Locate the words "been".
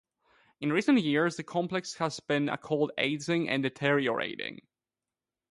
2.19-2.47